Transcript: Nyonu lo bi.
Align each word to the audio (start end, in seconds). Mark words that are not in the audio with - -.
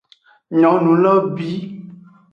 Nyonu 0.59 0.91
lo 1.03 1.13
bi. 1.35 1.51